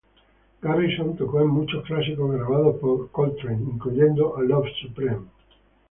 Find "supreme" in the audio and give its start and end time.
4.81-5.27